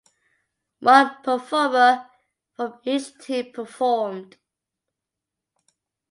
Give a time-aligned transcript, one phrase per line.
[0.79, 2.09] One performer
[2.55, 4.35] from each team performed.